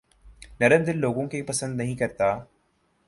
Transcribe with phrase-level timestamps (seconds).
[0.61, 2.33] نرم دل لوگوں کے پسند نہیں کرتا